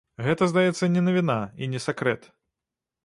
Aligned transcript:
Гэта, 0.27 0.47
здаецца, 0.53 0.89
не 0.95 1.03
навіна 1.09 1.37
і 1.67 1.69
не 1.75 1.79
сакрэт. 1.87 2.21